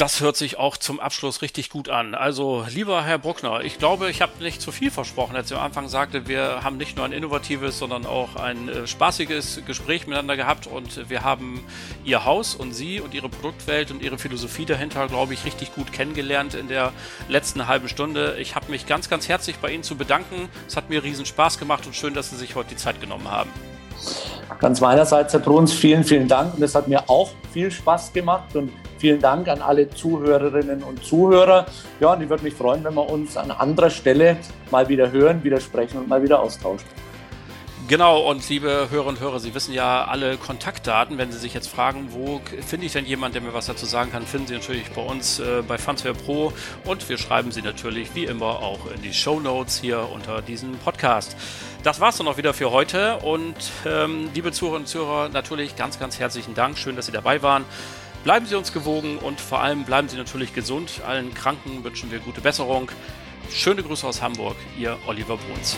[0.02, 2.16] Das hört sich auch zum Abschluss richtig gut an.
[2.16, 5.62] Also, lieber Herr Bruckner, ich glaube, ich habe nicht zu viel versprochen, als ich am
[5.62, 10.38] Anfang sagte, wir haben nicht nur ein innovatives, sondern auch ein äh, spaßiges Gespräch miteinander
[10.38, 11.64] gehabt und wir haben
[12.04, 15.94] Ihr Haus und Sie und Ihre Produktwelt und Ihre Philosophie dahinter, glaube ich, richtig gut
[15.94, 16.94] kennengelernt in der
[17.30, 18.38] letzten halben Stunde.
[18.40, 20.50] Ich habe mich ganz, ganz herzlich bei Ihnen zu bedanken.
[20.68, 23.30] Es hat mir riesen Spaß gemacht und schön, dass Sie sich heute die Zeit genommen
[23.30, 23.52] haben.
[24.58, 26.56] Ganz meinerseits, Herr Bruns, vielen, vielen Dank.
[26.56, 28.72] Und es hat mir auch viel Spaß gemacht und
[29.02, 31.66] Vielen Dank an alle Zuhörerinnen und Zuhörer.
[32.00, 34.38] Ja, und ich würde mich freuen, wenn wir uns an anderer Stelle
[34.70, 36.88] mal wieder hören, wieder sprechen und mal wieder austauschen.
[37.88, 41.18] Genau, und liebe Hörer und Hörer, Sie wissen ja alle Kontaktdaten.
[41.18, 44.12] Wenn Sie sich jetzt fragen, wo finde ich denn jemanden, der mir was dazu sagen
[44.12, 46.54] kann, finden Sie natürlich bei uns äh, bei Fansware Pro
[46.86, 50.78] und wir schreiben Sie natürlich wie immer auch in die Show Notes hier unter diesem
[50.78, 51.36] Podcast.
[51.82, 53.56] Das war's dann auch wieder für heute und
[53.88, 56.78] ähm, liebe Zuhörerinnen und Zuhörer, natürlich ganz, ganz herzlichen Dank.
[56.78, 57.66] Schön, dass Sie dabei waren.
[58.24, 61.02] Bleiben Sie uns gewogen und vor allem bleiben Sie natürlich gesund.
[61.08, 62.92] Allen Kranken wünschen wir gute Besserung.
[63.50, 65.76] Schöne Grüße aus Hamburg, Ihr Oliver Bruns.